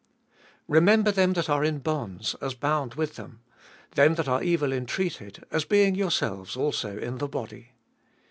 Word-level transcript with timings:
Remember 0.67 1.11
them 1.11 1.33
that 1.33 1.47
are 1.47 1.63
in 1.63 1.77
bonds, 1.77 2.35
as 2.41 2.55
bound 2.55 2.95
with 2.95 3.17
them; 3.17 3.41
them 3.93 4.15
that 4.15 4.27
are 4.27 4.41
evil 4.41 4.73
entreated, 4.73 5.43
as 5.51 5.63
being 5.63 5.93
yourselves 5.93 6.57
also 6.57 6.97
in 6.97 7.19
the 7.19 7.27
body. 7.27 7.73